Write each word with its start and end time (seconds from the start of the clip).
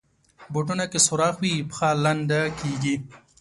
بوټونه 0.53 0.85
که 0.91 0.99
سوراخ 1.07 1.35
وي، 1.41 1.53
پښه 1.69 1.89
لنده 2.03 2.41
کېږي. 2.59 2.95